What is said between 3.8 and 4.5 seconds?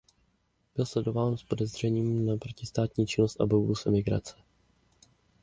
emigrace.